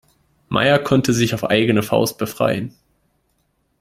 [0.49, 2.73] Meier konnte sich auf eigene Faust befreien.